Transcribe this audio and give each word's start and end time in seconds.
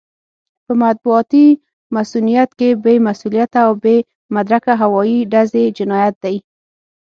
په 0.65 0.73
مطبوعاتي 0.83 1.47
مصؤنيت 1.95 2.49
کې 2.59 2.69
بې 2.83 2.95
مسووليته 3.07 3.59
او 3.67 3.71
بې 3.83 3.95
مدرکه 4.35 4.73
هوايي 4.81 5.19
ډزې 5.31 5.63
جنايت 5.77 6.15
دی. 6.23 6.35